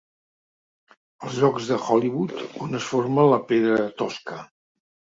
[1.25, 2.35] Els llocs de Hollywood
[2.67, 4.45] on es forma la pedra tosca.